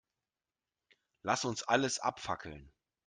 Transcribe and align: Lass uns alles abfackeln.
Lass 1.21 1.45
uns 1.45 1.61
alles 1.61 1.99
abfackeln. 1.99 2.73